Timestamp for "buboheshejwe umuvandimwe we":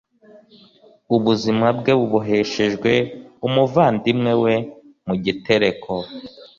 1.99-4.55